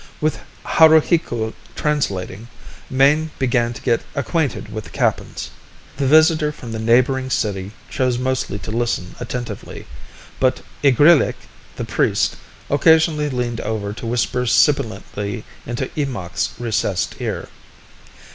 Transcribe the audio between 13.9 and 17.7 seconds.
to whisper sibilantly into Eemakh's recessed ear.